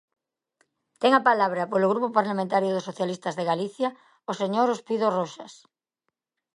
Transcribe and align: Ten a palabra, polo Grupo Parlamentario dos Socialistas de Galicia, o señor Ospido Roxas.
Ten 1.01 1.11
a 1.19 1.25
palabra, 1.29 1.69
polo 1.71 1.89
Grupo 1.91 2.09
Parlamentario 2.19 2.69
dos 2.73 2.87
Socialistas 2.89 3.33
de 3.35 3.47
Galicia, 3.51 3.89
o 4.31 4.33
señor 4.41 4.67
Ospido 4.75 5.07
Roxas. 5.17 5.53